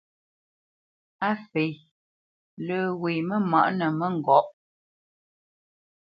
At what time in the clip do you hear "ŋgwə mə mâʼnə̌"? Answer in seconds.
2.91-3.87